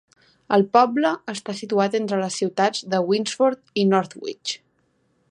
[0.55, 4.55] El poble està situat entre les ciutats de Winsford i Northwich.